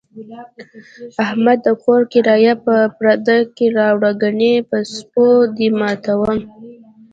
احمده! 1.23 1.71
د 1.75 1.77
کور 1.83 2.01
کرایه 2.13 2.53
په 2.65 2.75
پرده 2.97 3.37
کې 3.55 3.65
راوړه، 3.77 4.11
گني 4.21 4.53
په 4.69 4.77
سپو 4.93 5.27
دې 5.57 5.69
ماتوم. 5.79 6.39